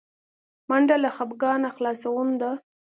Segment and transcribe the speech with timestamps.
[0.69, 2.49] منډه له خپګانه خلاصون ده